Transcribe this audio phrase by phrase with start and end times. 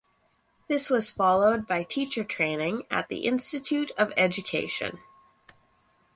[0.67, 4.97] This was followed by teacher training at the Institute of Education.